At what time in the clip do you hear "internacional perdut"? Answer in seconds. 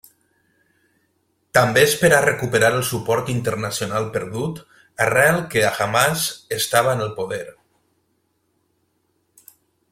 3.35-4.63